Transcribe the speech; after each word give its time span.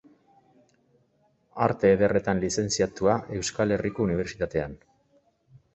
Arte 1.65 1.91
Ederretan 1.97 2.41
lizentziatua 2.45 3.19
Euskal 3.41 3.77
Herriko 3.77 4.09
Unibertsitatean. 4.11 4.77